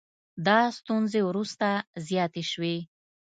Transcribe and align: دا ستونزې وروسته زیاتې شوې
دا 0.47 0.59
ستونزې 0.77 1.21
وروسته 1.29 1.67
زیاتې 2.07 2.43
شوې 2.51 2.77